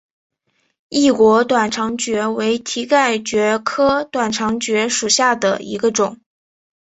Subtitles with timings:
[0.89, 6.19] 异果短肠蕨为蹄盖蕨科短肠蕨属下的一个种。